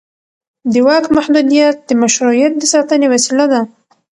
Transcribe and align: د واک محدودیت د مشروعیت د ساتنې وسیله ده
د 0.71 0.73
واک 0.87 1.05
محدودیت 1.17 1.77
د 1.87 1.89
مشروعیت 2.01 2.53
د 2.57 2.63
ساتنې 2.73 3.07
وسیله 3.13 3.45
ده 3.51 3.61